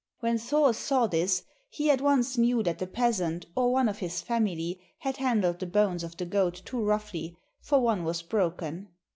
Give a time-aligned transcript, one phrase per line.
[0.19, 4.19] When Thor saw this he at once knew that the peasant or one of his
[4.19, 8.87] family had handled the bones of the goat too roughly, for one was broken.